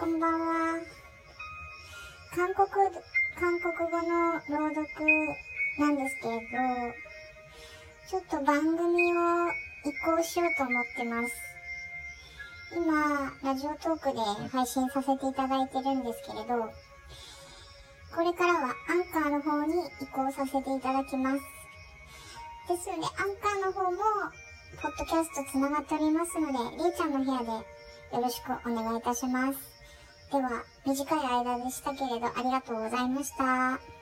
[0.00, 0.80] こんばんは。
[2.34, 2.66] 韓国、
[3.38, 4.88] 韓国語の朗読
[5.78, 6.40] なんですけど、
[8.08, 9.50] ちょっと番組を
[9.84, 11.34] 移行しようと思ってます。
[12.74, 14.20] 今、ラジオトークで
[14.50, 16.72] 配信させていただいてるんですけれど、
[18.16, 21.42] これからはアンカーの方に移行させていただきます。
[22.72, 23.98] ですので、アンカーの方も、
[24.80, 29.79] ポッドキャストつながっておりますので、りえちゃんの部屋でよろしくお願いいたします。
[30.30, 34.00] では、短い間でしたけれど、ありがとうございました。